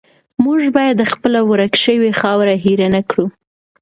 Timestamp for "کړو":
3.09-3.25